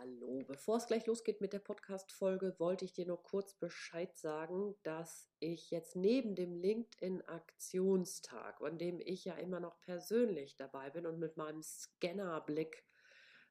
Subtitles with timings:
[0.00, 4.76] Hallo, bevor es gleich losgeht mit der Podcast-Folge, wollte ich dir noch kurz Bescheid sagen,
[4.84, 11.04] dass ich jetzt neben dem LinkedIn-Aktionstag, an dem ich ja immer noch persönlich dabei bin
[11.04, 12.84] und mit meinem Scannerblick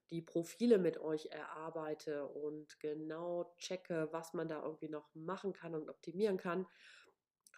[0.10, 5.76] die Profile mit euch erarbeite und genau checke, was man da irgendwie noch machen kann
[5.76, 6.66] und optimieren kann,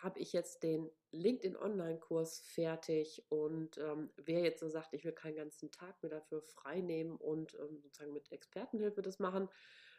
[0.01, 5.11] habe ich jetzt den LinkedIn Online-Kurs fertig und ähm, wer jetzt so sagt, ich will
[5.11, 9.49] keinen ganzen Tag mehr dafür frei nehmen und ähm, sozusagen mit Expertenhilfe das machen,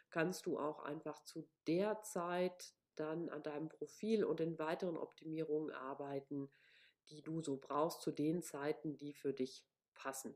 [0.09, 5.69] kannst du auch einfach zu der Zeit dann an deinem Profil und den weiteren Optimierungen
[5.71, 6.49] arbeiten,
[7.09, 10.35] die du so brauchst zu den Zeiten, die für dich passen.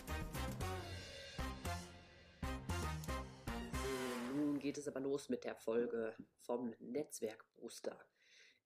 [5.31, 7.97] Mit der Folge vom Netzwerkbooster.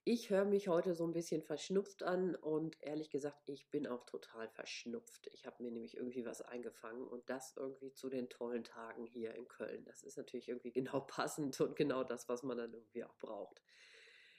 [0.04, 4.04] Ich höre mich heute so ein bisschen verschnupft an und ehrlich gesagt, ich bin auch
[4.04, 5.28] total verschnupft.
[5.32, 9.34] Ich habe mir nämlich irgendwie was eingefangen und das irgendwie zu den tollen Tagen hier
[9.34, 9.84] in Köln.
[9.86, 13.64] Das ist natürlich irgendwie genau passend und genau das, was man dann irgendwie auch braucht.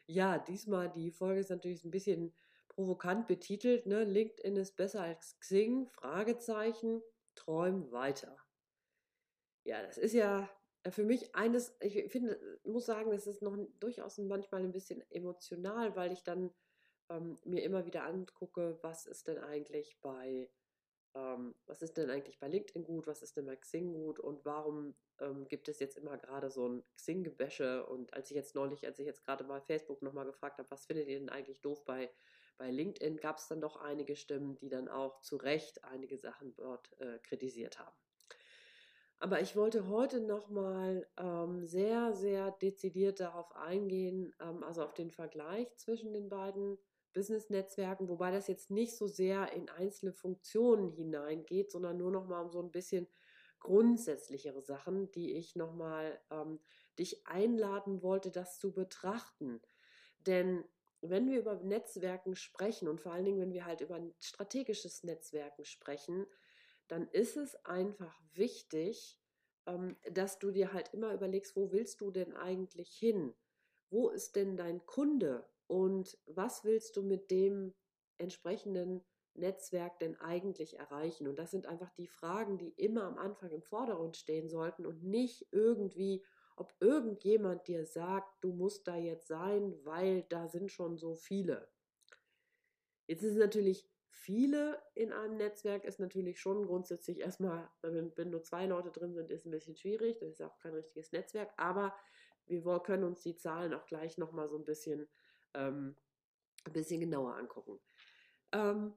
[0.07, 2.33] Ja, diesmal die Folge ist natürlich ein bisschen
[2.69, 3.87] provokant betitelt.
[3.87, 4.05] Ne?
[4.05, 5.89] LinkedIn ist besser als Xing?
[5.89, 7.03] Fragezeichen.
[7.35, 8.37] Träum weiter.
[9.65, 10.49] Ja, das ist ja
[10.93, 15.97] für mich eines, ich finde, muss sagen, das ist noch durchaus manchmal ein bisschen emotional,
[15.97, 16.53] weil ich dann
[17.09, 20.51] ähm, mir immer wieder angucke, was ist denn eigentlich bei,
[21.15, 24.45] ähm, was ist denn eigentlich bei LinkedIn gut, was ist denn bei Xing gut und
[24.45, 28.87] warum ähm, gibt es jetzt immer gerade so ein Xing-Gebäsche und als ich jetzt neulich,
[28.87, 31.85] als ich jetzt gerade bei Facebook nochmal gefragt habe, was findet ihr denn eigentlich doof
[31.85, 32.11] bei,
[32.59, 36.55] bei LinkedIn, gab es dann doch einige Stimmen, die dann auch zu Recht einige Sachen
[36.57, 37.97] dort äh, kritisiert haben.
[39.19, 45.11] Aber ich wollte heute nochmal ähm, sehr, sehr dezidiert darauf eingehen, ähm, also auf den
[45.11, 46.79] Vergleich zwischen den beiden
[47.15, 52.51] Business-Netzwerken, wobei das jetzt nicht so sehr in einzelne Funktionen hineingeht, sondern nur nochmal um
[52.51, 53.09] so ein bisschen
[53.61, 56.61] grundsätzlichere Sachen, die ich nochmal ähm,
[56.99, 59.63] dich einladen wollte, das zu betrachten.
[60.27, 60.63] Denn
[61.01, 65.03] wenn wir über Netzwerken sprechen und vor allen Dingen, wenn wir halt über ein strategisches
[65.05, 66.27] Netzwerken sprechen,
[66.89, 69.21] dann ist es einfach wichtig,
[69.67, 73.35] ähm, dass du dir halt immer überlegst, wo willst du denn eigentlich hin?
[73.91, 75.49] Wo ist denn dein Kunde?
[75.67, 77.75] Und was willst du mit dem
[78.19, 79.05] entsprechenden
[79.35, 81.27] Netzwerk denn eigentlich erreichen?
[81.27, 85.03] Und das sind einfach die Fragen, die immer am Anfang im Vordergrund stehen sollten und
[85.03, 86.25] nicht irgendwie,
[86.57, 91.69] ob irgendjemand dir sagt, du musst da jetzt sein, weil da sind schon so viele.
[93.07, 98.31] Jetzt ist es natürlich viele in einem Netzwerk ist natürlich schon grundsätzlich erstmal, wenn, wenn
[98.31, 100.19] nur zwei Leute drin sind, ist ein bisschen schwierig.
[100.19, 101.53] Das ist auch kein richtiges Netzwerk.
[101.57, 101.95] Aber
[102.47, 105.09] wir können uns die Zahlen auch gleich nochmal so ein bisschen,
[105.55, 105.97] ähm,
[106.65, 107.79] ein bisschen genauer angucken.
[108.53, 108.95] Ähm,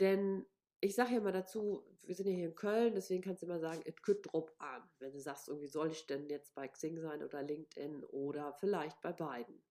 [0.00, 0.46] denn
[0.80, 3.60] ich sage ja mal dazu, wir sind ja hier in Köln, deswegen kannst du immer
[3.60, 4.82] sagen, it could drop an.
[4.98, 9.00] Wenn du sagst, irgendwie soll ich denn jetzt bei Xing sein oder LinkedIn oder vielleicht
[9.02, 9.62] bei beiden.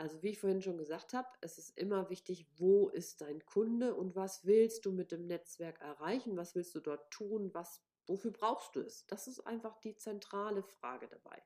[0.00, 3.94] Also wie ich vorhin schon gesagt habe, es ist immer wichtig, wo ist dein Kunde
[3.94, 8.30] und was willst du mit dem Netzwerk erreichen, was willst du dort tun, was, wofür
[8.30, 9.06] brauchst du es?
[9.08, 11.42] Das ist einfach die zentrale Frage dabei.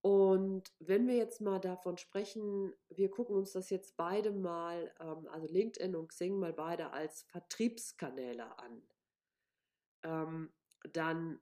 [0.00, 5.28] Und wenn wir jetzt mal davon sprechen, wir gucken uns das jetzt beide mal, ähm,
[5.28, 8.82] also LinkedIn und Xing mal beide als Vertriebskanäle an,
[10.04, 10.52] ähm,
[10.94, 11.38] dann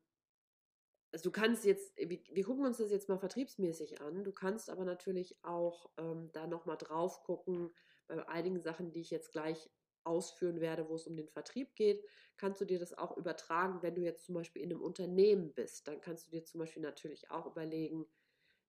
[1.13, 4.85] also du kannst jetzt, wir gucken uns das jetzt mal vertriebsmäßig an, du kannst aber
[4.85, 7.71] natürlich auch ähm, da nochmal drauf gucken,
[8.07, 9.71] bei einigen Sachen, die ich jetzt gleich
[10.05, 12.05] ausführen werde, wo es um den Vertrieb geht,
[12.37, 15.87] kannst du dir das auch übertragen, wenn du jetzt zum Beispiel in einem Unternehmen bist.
[15.87, 18.07] Dann kannst du dir zum Beispiel natürlich auch überlegen,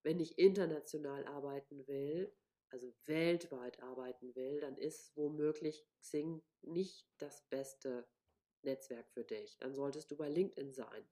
[0.04, 2.34] wenn ich international arbeiten will,
[2.70, 8.08] also weltweit arbeiten will, dann ist womöglich Xing nicht das beste
[8.62, 9.58] Netzwerk für dich.
[9.60, 11.08] Dann solltest du bei LinkedIn sein.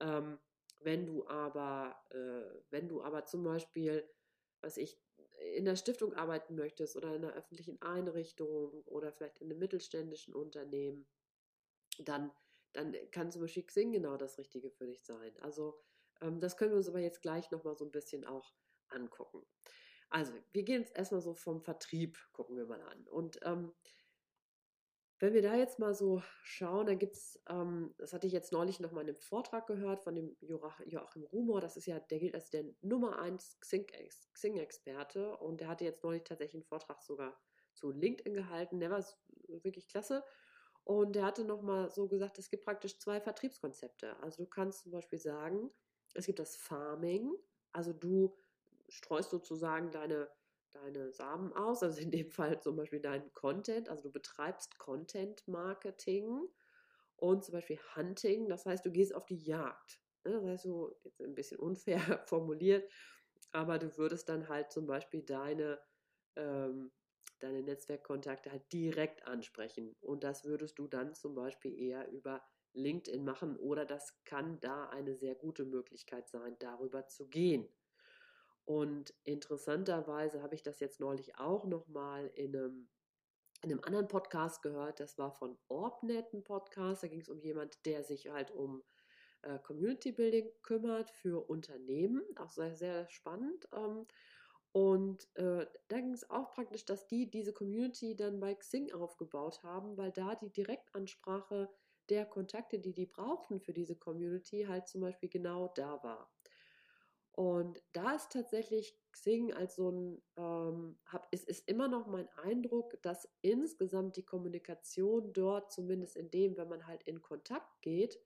[0.00, 0.38] Ähm,
[0.80, 4.08] wenn du aber, äh, wenn du aber zum Beispiel,
[4.62, 4.98] was ich,
[5.54, 10.34] in der Stiftung arbeiten möchtest oder in einer öffentlichen Einrichtung oder vielleicht in einem mittelständischen
[10.34, 11.06] Unternehmen,
[11.98, 12.30] dann,
[12.72, 15.34] dann kann zum Beispiel Xing genau das Richtige für dich sein.
[15.40, 15.80] Also
[16.20, 18.52] ähm, das können wir uns aber jetzt gleich nochmal so ein bisschen auch
[18.88, 19.46] angucken.
[20.10, 23.06] Also, wir gehen jetzt erstmal so vom Vertrieb, gucken wir mal an.
[23.06, 23.72] Und ähm,
[25.20, 28.52] wenn wir da jetzt mal so schauen, dann gibt es, ähm, das hatte ich jetzt
[28.52, 32.18] neulich noch mal in einem Vortrag gehört von dem Joachim Rumor, das ist ja, der
[32.18, 37.38] gilt als der Nummer 1 Xing-Experte und der hatte jetzt neulich tatsächlich einen Vortrag sogar
[37.74, 39.04] zu LinkedIn gehalten, der war
[39.62, 40.24] wirklich klasse.
[40.84, 44.16] Und der hatte noch mal so gesagt, es gibt praktisch zwei Vertriebskonzepte.
[44.22, 45.70] Also du kannst zum Beispiel sagen,
[46.14, 47.30] es gibt das Farming,
[47.72, 48.36] also du
[48.88, 50.28] streust sozusagen deine
[50.72, 55.46] deine Samen aus, also in dem Fall zum Beispiel deinen Content, also du betreibst Content
[55.48, 56.48] Marketing
[57.16, 60.00] und zum Beispiel Hunting, das heißt, du gehst auf die Jagd.
[60.24, 60.32] Ne?
[60.32, 62.90] Das heißt, so jetzt ein bisschen unfair formuliert,
[63.52, 65.80] aber du würdest dann halt zum Beispiel deine,
[66.36, 66.92] ähm,
[67.40, 72.42] deine Netzwerkkontakte halt direkt ansprechen und das würdest du dann zum Beispiel eher über
[72.74, 77.68] LinkedIn machen oder das kann da eine sehr gute Möglichkeit sein, darüber zu gehen.
[78.70, 82.88] Und interessanterweise habe ich das jetzt neulich auch nochmal in einem,
[83.64, 85.00] in einem anderen Podcast gehört.
[85.00, 87.02] Das war von Orbnet ein Podcast.
[87.02, 88.84] Da ging es um jemand, der sich halt um
[89.42, 92.22] äh, Community Building kümmert für Unternehmen.
[92.36, 93.68] Auch sehr, sehr spannend.
[93.72, 94.06] Ähm,
[94.70, 99.64] und äh, da ging es auch praktisch, dass die diese Community dann bei Xing aufgebaut
[99.64, 101.68] haben, weil da die Direktansprache
[102.08, 106.30] der Kontakte, die die brauchten für diese Community, halt zum Beispiel genau da war.
[107.32, 112.28] Und da ist tatsächlich Xing als so ein, ähm, hab, es ist immer noch mein
[112.30, 118.20] Eindruck, dass insgesamt die Kommunikation dort, zumindest in dem, wenn man halt in Kontakt geht,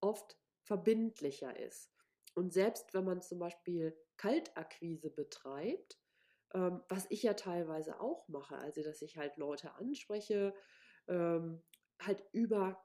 [0.00, 1.90] oft verbindlicher ist.
[2.34, 5.98] Und selbst wenn man zum Beispiel Kaltakquise betreibt,
[6.54, 10.54] ähm, was ich ja teilweise auch mache, also dass ich halt Leute anspreche,
[11.08, 11.62] ähm,
[12.00, 12.82] halt über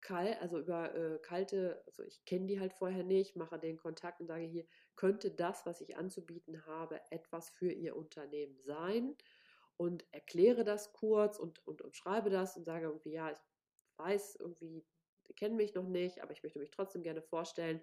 [0.00, 4.20] kalt, also über äh, kalte, also ich kenne die halt vorher nicht, mache den Kontakt
[4.20, 9.16] und sage hier, könnte das, was ich anzubieten habe, etwas für Ihr Unternehmen sein
[9.76, 13.38] und erkläre das kurz und, und, und schreibe das und sage irgendwie, ja, ich
[13.96, 14.84] weiß irgendwie,
[15.28, 17.80] die kennen mich noch nicht, aber ich möchte mich trotzdem gerne vorstellen,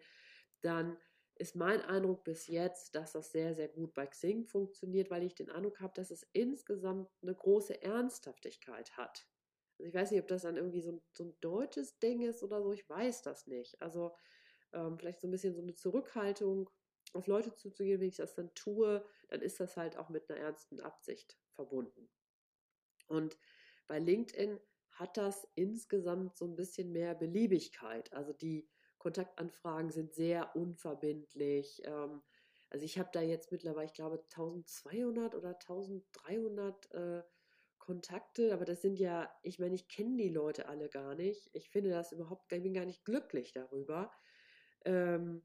[0.61, 0.97] dann
[1.35, 5.33] ist mein Eindruck bis jetzt, dass das sehr, sehr gut bei Xing funktioniert, weil ich
[5.33, 9.27] den Eindruck habe, dass es insgesamt eine große Ernsthaftigkeit hat.
[9.79, 12.43] Also ich weiß nicht, ob das dann irgendwie so ein, so ein deutsches Ding ist
[12.43, 13.81] oder so, ich weiß das nicht.
[13.81, 14.15] Also
[14.73, 16.69] ähm, vielleicht so ein bisschen so eine Zurückhaltung,
[17.13, 20.39] auf Leute zuzugehen, wenn ich das dann tue, dann ist das halt auch mit einer
[20.39, 22.09] ernsten Absicht verbunden.
[23.07, 23.37] Und
[23.87, 24.59] bei LinkedIn
[24.91, 28.11] hat das insgesamt so ein bisschen mehr Beliebigkeit.
[28.13, 31.81] Also die Kontaktanfragen sind sehr unverbindlich.
[31.85, 32.21] Ähm,
[32.69, 37.23] also ich habe da jetzt mittlerweile, ich glaube, 1200 oder 1300 äh,
[37.79, 41.49] Kontakte, aber das sind ja, ich meine, ich kenne die Leute alle gar nicht.
[41.53, 44.11] Ich finde das überhaupt, ich bin gar nicht glücklich darüber.
[44.85, 45.41] Ähm,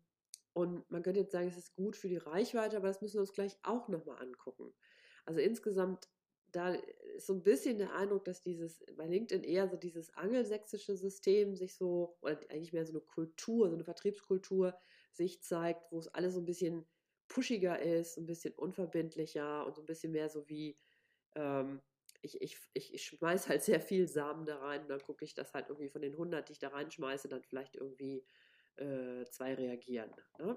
[0.56, 3.20] und man könnte jetzt sagen, es ist gut für die Reichweite, aber das müssen wir
[3.20, 4.72] uns gleich auch nochmal angucken.
[5.26, 6.08] Also insgesamt,
[6.50, 6.72] da
[7.14, 11.56] ist so ein bisschen der Eindruck, dass dieses, bei LinkedIn eher so dieses angelsächsische System
[11.56, 14.74] sich so, oder eigentlich mehr so eine Kultur, so eine Vertriebskultur
[15.12, 16.86] sich zeigt, wo es alles so ein bisschen
[17.28, 20.78] pushiger ist, ein bisschen unverbindlicher und so ein bisschen mehr so wie,
[21.34, 21.82] ähm,
[22.22, 25.52] ich, ich, ich, ich halt sehr viel Samen da rein und dann gucke ich, dass
[25.52, 28.24] halt irgendwie von den 100, die ich da reinschmeiße, dann vielleicht irgendwie
[28.76, 30.10] äh, zwei reagieren.
[30.38, 30.56] Ne?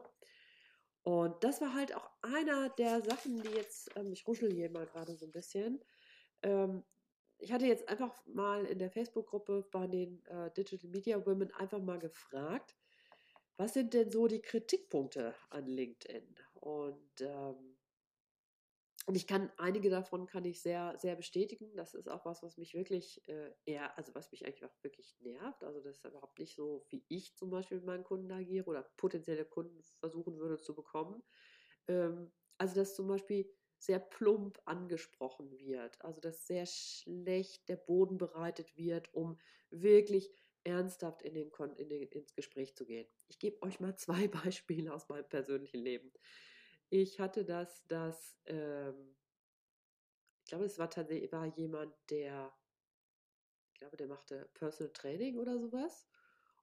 [1.04, 4.86] Und das war halt auch einer der Sachen, die jetzt, ähm, ich ruschel hier mal
[4.86, 5.84] gerade so ein bisschen.
[6.44, 6.84] Ähm,
[7.38, 11.80] ich hatte jetzt einfach mal in der Facebook-Gruppe bei den äh, Digital Media Women einfach
[11.80, 12.76] mal gefragt,
[13.58, 16.36] was sind denn so die Kritikpunkte an LinkedIn?
[16.54, 17.79] Und ähm,
[19.10, 21.76] und ich kann, einige davon kann ich sehr, sehr bestätigen.
[21.76, 25.16] Das ist auch was, was mich wirklich äh, eher, also was mich eigentlich auch wirklich
[25.22, 25.64] nervt.
[25.64, 28.84] Also das ist überhaupt nicht so, wie ich zum Beispiel mit meinen Kunden agiere oder
[28.98, 31.24] potenzielle Kunden versuchen würde zu bekommen.
[31.88, 36.00] Ähm, also dass zum Beispiel sehr plump angesprochen wird.
[36.06, 39.40] Also dass sehr schlecht der Boden bereitet wird, um
[39.72, 40.32] wirklich
[40.64, 43.08] ernsthaft in den, in den, ins Gespräch zu gehen.
[43.28, 46.12] Ich gebe euch mal zwei Beispiele aus meinem persönlichen Leben.
[46.92, 49.16] Ich hatte das, dass, ähm,
[50.44, 52.54] ich glaube, es war tatsächlich war jemand, der,
[53.74, 56.08] ich glaube, der machte Personal Training oder sowas.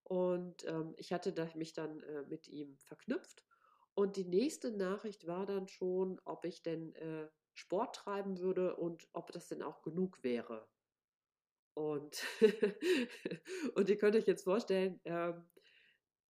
[0.05, 3.45] Und ähm, ich hatte da mich dann äh, mit ihm verknüpft.
[3.95, 9.09] Und die nächste Nachricht war dann schon, ob ich denn äh, Sport treiben würde und
[9.15, 10.69] ob das denn auch genug wäre.
[11.75, 12.25] Und,
[13.75, 15.47] und ihr könnt euch jetzt vorstellen, ähm,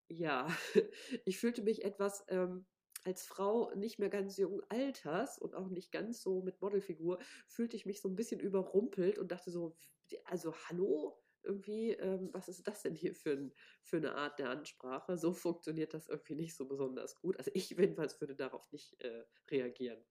[0.10, 0.48] ja,
[1.25, 2.66] ich fühlte mich etwas ähm,
[3.06, 7.76] als Frau nicht mehr ganz jungen Alters und auch nicht ganz so mit Modelfigur, fühlte
[7.76, 9.78] ich mich so ein bisschen überrumpelt und dachte so,
[10.26, 14.50] also hallo, irgendwie, ähm, was ist das denn hier für, ein, für eine Art der
[14.50, 15.18] Ansprache?
[15.18, 17.38] So funktioniert das irgendwie nicht so besonders gut.
[17.38, 20.04] Also ich jedenfalls würde darauf nicht äh, reagieren.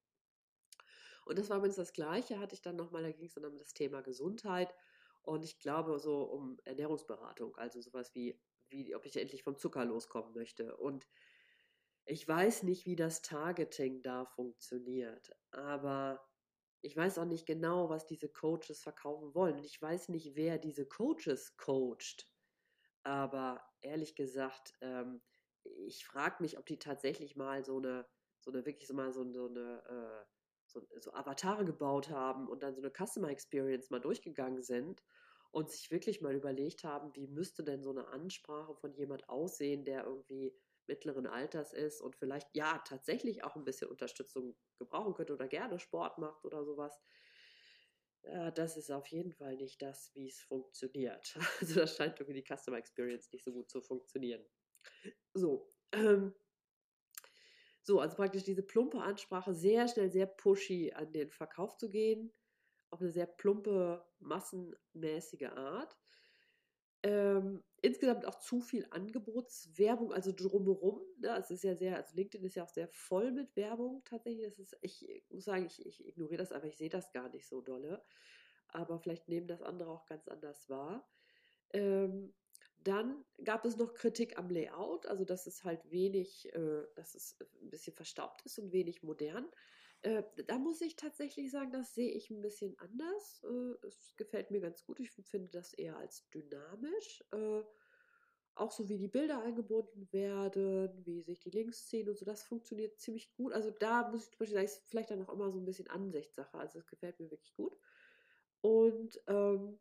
[1.26, 3.58] Und das war übrigens das Gleiche, hatte ich dann nochmal, da ging es dann um
[3.58, 4.72] das Thema Gesundheit
[5.22, 9.84] und ich glaube so um Ernährungsberatung, also sowas wie, wie ob ich endlich vom Zucker
[9.84, 10.76] loskommen möchte.
[10.76, 11.08] Und
[12.06, 16.24] ich weiß nicht, wie das Targeting da funktioniert, aber
[16.82, 19.56] ich weiß auch nicht genau, was diese Coaches verkaufen wollen.
[19.56, 22.28] Und ich weiß nicht, wer diese Coaches coacht.
[23.04, 25.22] Aber ehrlich gesagt, ähm,
[25.62, 28.06] ich frage mich, ob die tatsächlich mal so eine,
[28.40, 30.26] so eine wirklich so mal so, so eine, äh,
[30.66, 35.02] so, so Avatare gebaut haben und dann so eine Customer Experience mal durchgegangen sind
[35.52, 39.84] und sich wirklich mal überlegt haben, wie müsste denn so eine Ansprache von jemand aussehen,
[39.84, 40.54] der irgendwie
[40.88, 45.78] mittleren Alters ist und vielleicht ja tatsächlich auch ein bisschen Unterstützung gebrauchen könnte oder gerne
[45.78, 47.00] Sport macht oder sowas.
[48.22, 51.36] Ja, das ist auf jeden Fall nicht das, wie es funktioniert.
[51.60, 54.44] Also das scheint irgendwie die Customer Experience nicht so gut zu funktionieren.
[55.34, 56.34] So, ähm,
[57.82, 62.32] so, also praktisch diese plumpe Ansprache, sehr schnell, sehr pushy an den Verkauf zu gehen,
[62.90, 65.96] auf eine sehr plumpe, massenmäßige Art.
[67.04, 71.02] Ähm, insgesamt auch zu viel Angebotswerbung, also drumherum.
[71.18, 71.36] Ne?
[71.38, 74.46] Es ist ja sehr, also LinkedIn ist ja auch sehr voll mit Werbung tatsächlich.
[74.46, 77.46] Das ist, ich muss sagen, ich, ich ignoriere das, aber ich sehe das gar nicht
[77.46, 78.02] so dolle.
[78.68, 81.06] Aber vielleicht nehmen das andere auch ganz anders wahr.
[81.74, 82.32] Ähm,
[82.78, 87.36] dann gab es noch Kritik am Layout, also dass es halt wenig, äh, dass es
[87.60, 89.46] ein bisschen verstaubt ist und wenig modern.
[90.04, 93.42] Äh, da muss ich tatsächlich sagen, das sehe ich ein bisschen anders.
[93.42, 95.00] Äh, es gefällt mir ganz gut.
[95.00, 97.24] Ich finde das eher als dynamisch.
[97.32, 97.62] Äh,
[98.54, 102.44] auch so wie die Bilder eingebunden werden, wie sich die Links ziehen und so, das
[102.44, 103.52] funktioniert ziemlich gut.
[103.54, 105.88] Also da muss ich zum Beispiel sagen, ist vielleicht dann auch immer so ein bisschen
[105.88, 106.56] Ansichtssache.
[106.58, 107.76] Also es gefällt mir wirklich gut.
[108.60, 109.80] Und ähm,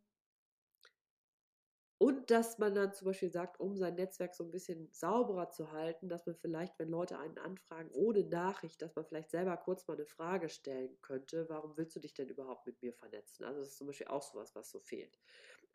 [2.03, 5.71] und dass man dann zum Beispiel sagt, um sein Netzwerk so ein bisschen sauberer zu
[5.71, 9.87] halten, dass man vielleicht, wenn Leute einen anfragen ohne Nachricht, dass man vielleicht selber kurz
[9.87, 13.45] mal eine Frage stellen könnte, warum willst du dich denn überhaupt mit mir vernetzen?
[13.45, 15.17] Also das ist zum Beispiel auch sowas, was so fehlt.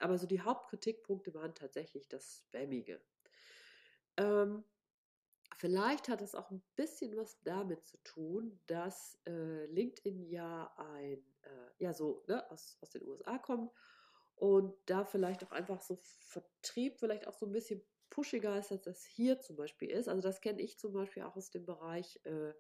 [0.01, 3.01] Aber so die Hauptkritikpunkte waren tatsächlich das Spammige.
[4.19, 4.65] Ähm,
[5.57, 11.25] vielleicht hat es auch ein bisschen was damit zu tun, dass äh, LinkedIn ja ein,
[11.41, 13.73] äh, ja so ne, aus, aus den USA kommt
[14.39, 18.83] und da vielleicht auch einfach so Vertrieb vielleicht auch so ein bisschen pushiger ist, als
[18.83, 20.09] das hier zum Beispiel ist.
[20.09, 22.55] Also das kenne ich zum Beispiel auch aus dem Bereich, äh,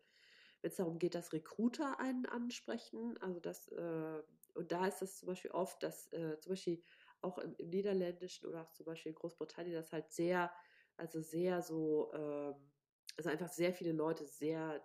[0.61, 3.17] wenn es darum geht, dass Recruiter einen ansprechen.
[3.19, 4.23] Also das, äh,
[4.55, 6.83] und da ist das zum Beispiel oft, dass äh, zum Beispiel
[7.21, 10.53] auch im, im, Niederländischen oder auch zum Beispiel in Großbritannien das halt sehr,
[10.97, 12.73] also sehr so, ähm,
[13.17, 14.85] also einfach sehr viele Leute sehr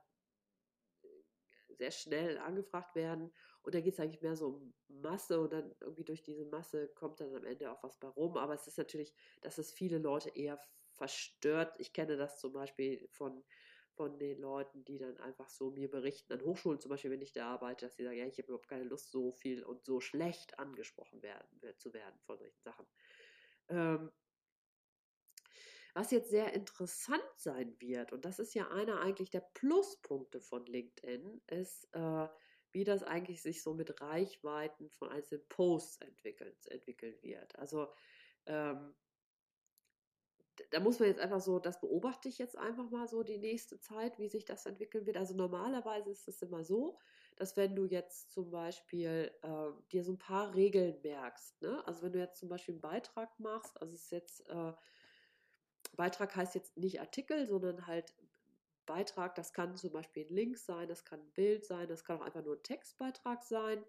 [1.83, 3.33] sehr schnell angefragt werden.
[3.61, 6.87] Und da geht es eigentlich mehr so um Masse und dann irgendwie durch diese Masse
[6.95, 8.37] kommt dann am Ende auch was bei rum.
[8.37, 10.57] Aber es ist natürlich, dass es viele Leute eher
[10.91, 11.75] verstört.
[11.79, 13.43] Ich kenne das zum Beispiel von,
[13.91, 17.33] von den Leuten, die dann einfach so mir berichten, an Hochschulen zum Beispiel, wenn ich
[17.33, 19.99] da arbeite, dass sie sagen, ja, ich habe überhaupt keine Lust, so viel und so
[19.99, 21.47] schlecht angesprochen werden,
[21.77, 22.87] zu werden von solchen Sachen.
[23.67, 24.11] Ähm,
[25.93, 30.65] was jetzt sehr interessant sein wird, und das ist ja einer eigentlich der Pluspunkte von
[30.65, 32.27] LinkedIn, ist, äh,
[32.71, 37.57] wie das eigentlich sich so mit Reichweiten von einzelnen Posts entwickeln, entwickeln wird.
[37.59, 37.87] Also
[38.47, 38.95] ähm,
[40.69, 43.79] da muss man jetzt einfach so, das beobachte ich jetzt einfach mal so die nächste
[43.79, 45.17] Zeit, wie sich das entwickeln wird.
[45.17, 46.97] Also normalerweise ist es immer so,
[47.35, 51.85] dass wenn du jetzt zum Beispiel äh, dir so ein paar Regeln merkst, ne?
[51.87, 54.73] also wenn du jetzt zum Beispiel einen Beitrag machst, also es ist jetzt äh,
[55.95, 58.13] Beitrag heißt jetzt nicht Artikel, sondern halt
[58.85, 62.19] Beitrag, das kann zum Beispiel ein Link sein, das kann ein Bild sein, das kann
[62.19, 63.83] auch einfach nur ein Textbeitrag sein.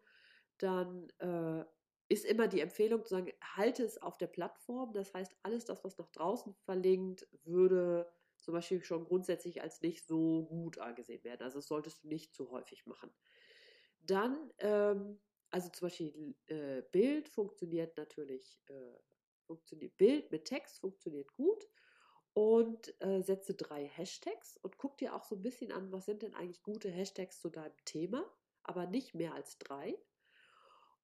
[0.58, 1.64] Dann äh,
[2.08, 4.92] ist immer die Empfehlung zu sagen, halte es auf der Plattform.
[4.92, 8.08] Das heißt, alles das, was nach draußen verlinkt, würde
[8.38, 11.42] zum Beispiel schon grundsätzlich als nicht so gut angesehen werden.
[11.42, 13.10] Also das solltest du nicht zu häufig machen.
[14.02, 15.18] Dann, ähm,
[15.50, 18.98] also zum Beispiel äh, Bild funktioniert natürlich, äh,
[19.46, 21.66] funktioniert Bild mit Text funktioniert gut
[22.34, 26.22] und äh, setze drei Hashtags und guck dir auch so ein bisschen an, was sind
[26.22, 28.28] denn eigentlich gute Hashtags zu deinem Thema,
[28.64, 29.96] aber nicht mehr als drei.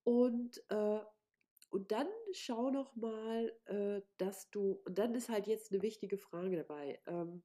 [0.03, 1.01] Und, äh,
[1.71, 6.19] und dann schau noch mal, äh, dass du, und dann ist halt jetzt eine wichtige
[6.19, 7.01] Frage dabei.
[7.07, 7.45] Ähm,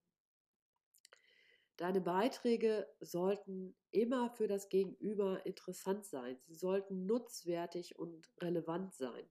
[1.78, 6.40] deine Beiträge sollten immer für das Gegenüber interessant sein.
[6.42, 9.30] Sie sollten nutzwertig und relevant sein.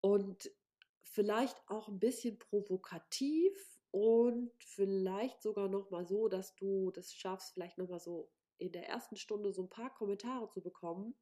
[0.00, 0.50] Und
[1.02, 3.52] vielleicht auch ein bisschen provokativ
[3.90, 8.72] und vielleicht sogar noch mal so, dass du das schaffst, vielleicht noch mal so in
[8.72, 11.14] der ersten Stunde so ein paar Kommentare zu bekommen,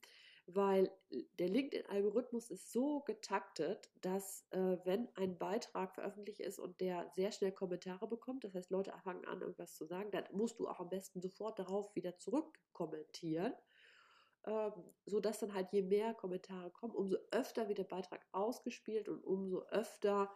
[0.47, 0.91] weil
[1.39, 7.33] der LinkedIn-Algorithmus ist so getaktet, dass äh, wenn ein Beitrag veröffentlicht ist und der sehr
[7.33, 10.81] schnell Kommentare bekommt, das heißt Leute fangen an, irgendwas zu sagen, dann musst du auch
[10.81, 13.55] am besten sofort darauf wieder zurückkommentieren,
[14.47, 14.73] ähm,
[15.07, 19.63] sodass dann halt je mehr Kommentare kommen, umso öfter wird der Beitrag ausgespielt und umso
[19.67, 20.31] öfter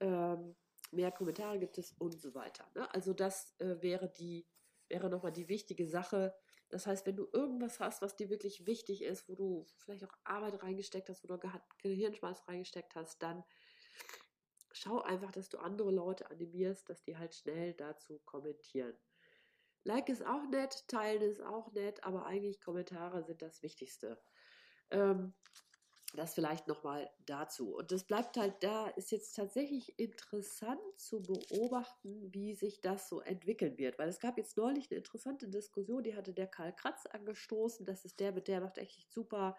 [0.00, 0.56] ähm,
[0.90, 2.68] mehr Kommentare gibt es und so weiter.
[2.74, 2.92] Ne?
[2.94, 4.46] Also das äh, wäre die
[4.88, 6.34] wäre nochmal die wichtige Sache,
[6.70, 10.14] das heißt, wenn du irgendwas hast, was dir wirklich wichtig ist, wo du vielleicht auch
[10.24, 11.40] Arbeit reingesteckt hast, wo du
[11.82, 13.42] Gehirnschmalz reingesteckt hast, dann
[14.72, 18.94] schau einfach, dass du andere Leute animierst, dass die halt schnell dazu kommentieren.
[19.88, 24.20] Like ist auch nett, teilen ist auch nett, aber eigentlich Kommentare sind das Wichtigste.
[24.90, 25.32] Ähm,
[26.12, 27.74] das vielleicht nochmal dazu.
[27.74, 33.22] Und das bleibt halt da, ist jetzt tatsächlich interessant zu beobachten, wie sich das so
[33.22, 33.98] entwickeln wird.
[33.98, 37.86] Weil es gab jetzt neulich eine interessante Diskussion, die hatte der Karl Kratz angestoßen.
[37.86, 39.56] Das ist der, mit der macht echt super,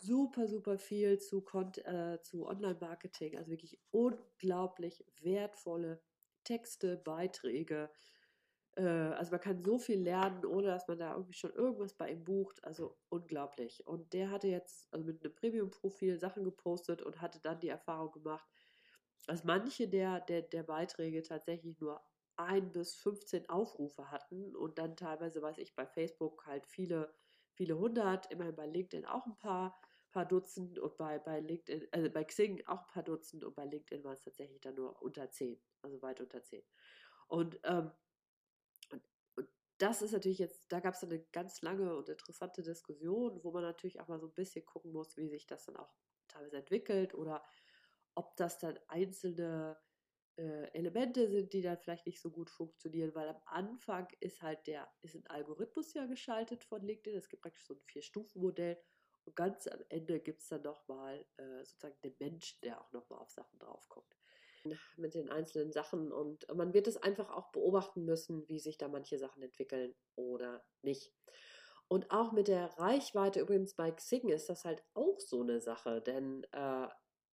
[0.00, 1.44] super, super viel zu,
[1.84, 3.36] äh, zu Online-Marketing.
[3.36, 6.02] Also wirklich unglaublich wertvolle
[6.44, 7.90] Texte, Beiträge,
[8.82, 12.24] also man kann so viel lernen, ohne dass man da irgendwie schon irgendwas bei ihm
[12.24, 12.62] bucht.
[12.64, 13.86] Also unglaublich.
[13.86, 18.12] Und der hatte jetzt also mit einem Premium-Profil Sachen gepostet und hatte dann die Erfahrung
[18.12, 18.48] gemacht,
[19.26, 22.02] dass manche der, der, der Beiträge tatsächlich nur
[22.36, 27.14] ein bis 15 Aufrufe hatten und dann teilweise, weiß ich, bei Facebook halt viele,
[27.52, 32.10] viele hundert, immerhin bei LinkedIn auch ein paar, paar Dutzend und bei, bei LinkedIn, also
[32.10, 35.30] bei Xing auch ein paar Dutzend und bei LinkedIn waren es tatsächlich dann nur unter
[35.30, 36.62] 10, also weit unter 10.
[37.28, 37.92] Und ähm,
[39.78, 43.62] das ist natürlich jetzt, da gab es eine ganz lange und interessante Diskussion, wo man
[43.62, 45.92] natürlich auch mal so ein bisschen gucken muss, wie sich das dann auch
[46.28, 47.44] teilweise entwickelt oder
[48.14, 49.76] ob das dann einzelne
[50.36, 54.66] äh, Elemente sind, die dann vielleicht nicht so gut funktionieren, weil am Anfang ist halt
[54.66, 58.80] der, ist ein Algorithmus ja geschaltet von LinkedIn, es gibt praktisch so ein Vier-Stufen-Modell
[59.24, 63.20] und ganz am Ende gibt es dann nochmal äh, sozusagen den Menschen, der auch nochmal
[63.20, 64.14] auf Sachen drauf guckt
[64.96, 68.88] mit den einzelnen Sachen und man wird es einfach auch beobachten müssen, wie sich da
[68.88, 71.12] manche Sachen entwickeln oder nicht.
[71.88, 76.00] Und auch mit der Reichweite übrigens bei Xing ist das halt auch so eine Sache,
[76.00, 76.88] denn äh,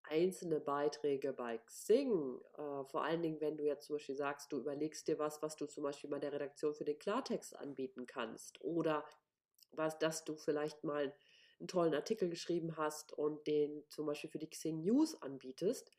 [0.03, 4.57] einzelne Beiträge bei Xing, äh, vor allen Dingen, wenn du jetzt zum Beispiel sagst, du
[4.57, 8.59] überlegst dir was, was du zum Beispiel mal der Redaktion für den Klartext anbieten kannst
[8.61, 9.05] oder
[9.71, 11.13] was, dass du vielleicht mal
[11.59, 15.91] einen tollen Artikel geschrieben hast und den zum Beispiel für die Xing News anbietest,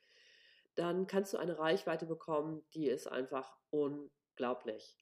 [0.75, 4.97] dann kannst du eine Reichweite bekommen, die ist einfach unglaublich.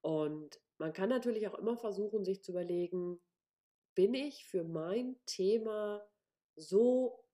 [0.00, 3.20] Und man kann natürlich auch immer versuchen, sich zu überlegen,
[3.94, 6.02] bin ich für mein Thema
[6.56, 7.24] so,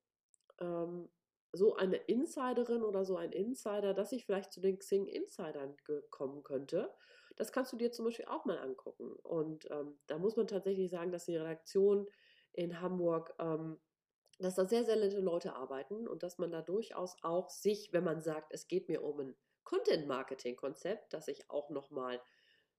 [0.58, 1.08] ähm,
[1.52, 5.76] so eine Insiderin oder so ein Insider, dass ich vielleicht zu den Xing Insidern
[6.10, 6.92] kommen könnte.
[7.36, 9.12] Das kannst du dir zum Beispiel auch mal angucken.
[9.22, 12.08] Und ähm, da muss man tatsächlich sagen, dass die Redaktion
[12.52, 13.78] in Hamburg ähm,
[14.38, 18.04] dass da sehr, sehr nette Leute arbeiten und dass man da durchaus auch sich, wenn
[18.04, 22.20] man sagt, es geht mir um ein Content-Marketing-Konzept, das ich auch nochmal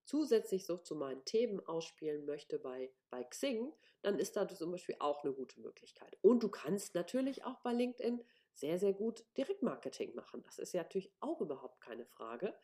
[0.05, 4.95] zusätzlich so zu meinen Themen ausspielen möchte bei, bei Xing, dann ist da zum Beispiel
[4.99, 6.17] auch eine gute Möglichkeit.
[6.21, 10.43] Und du kannst natürlich auch bei LinkedIn sehr, sehr gut Direktmarketing machen.
[10.43, 12.55] Das ist ja natürlich auch überhaupt keine Frage.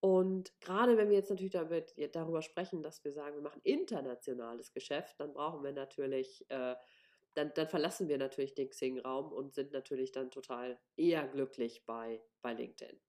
[0.00, 4.72] Und gerade wenn wir jetzt natürlich damit, darüber sprechen, dass wir sagen, wir machen internationales
[4.72, 6.76] Geschäft, dann brauchen wir natürlich äh,
[7.38, 12.20] dann, dann verlassen wir natürlich den Xing-Raum und sind natürlich dann total eher glücklich bei,
[12.42, 13.00] bei LinkedIn.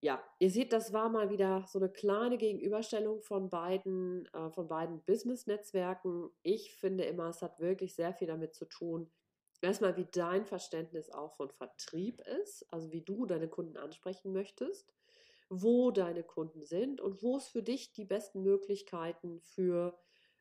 [0.00, 4.68] Ja, ihr seht, das war mal wieder so eine kleine Gegenüberstellung von beiden, äh, von
[4.68, 6.30] beiden Business-Netzwerken.
[6.42, 9.10] Ich finde immer, es hat wirklich sehr viel damit zu tun,
[9.62, 14.94] erstmal, wie dein Verständnis auch von Vertrieb ist, also wie du deine Kunden ansprechen möchtest,
[15.48, 19.98] wo deine Kunden sind und wo es für dich die besten Möglichkeiten für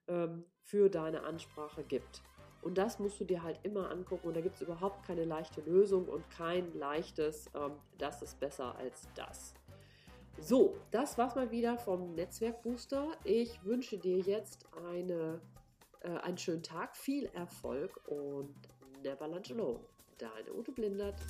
[0.07, 2.21] ähm, für deine Ansprache gibt.
[2.65, 5.61] Und das musst du dir halt immer angucken und da gibt es überhaupt keine leichte
[5.61, 9.53] Lösung und kein leichtes, ähm, das ist besser als das.
[10.41, 13.11] So, das war's mal wieder vom Netzwerkbooster.
[13.23, 15.39] Ich wünsche dir jetzt eine,
[16.01, 18.55] äh, einen schönen Tag, viel Erfolg und
[19.03, 19.79] never lunch alone.
[20.17, 21.21] Deine Ute Blindert.